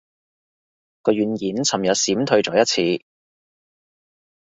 [1.03, 2.65] 個軟件尋日閃退咗一
[2.97, 3.05] 次